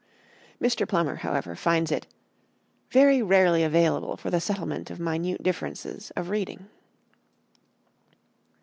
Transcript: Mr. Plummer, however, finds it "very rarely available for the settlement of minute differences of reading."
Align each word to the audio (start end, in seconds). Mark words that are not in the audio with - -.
Mr. 0.59 0.87
Plummer, 0.87 1.17
however, 1.17 1.55
finds 1.55 1.91
it 1.91 2.07
"very 2.89 3.21
rarely 3.21 3.61
available 3.61 4.17
for 4.17 4.31
the 4.31 4.41
settlement 4.41 4.89
of 4.89 4.99
minute 4.99 5.43
differences 5.43 6.11
of 6.15 6.31
reading." 6.31 6.67